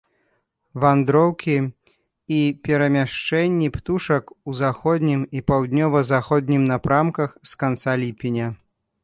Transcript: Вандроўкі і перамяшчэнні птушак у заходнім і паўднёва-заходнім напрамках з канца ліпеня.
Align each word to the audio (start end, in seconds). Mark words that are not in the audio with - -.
Вандроўкі 0.83 1.57
і 2.37 2.39
перамяшчэнні 2.67 3.67
птушак 3.75 4.33
у 4.53 4.57
заходнім 4.63 5.21
і 5.41 5.43
паўднёва-заходнім 5.51 6.67
напрамках 6.73 7.29
з 7.53 7.63
канца 7.63 7.91
ліпеня. 8.07 8.47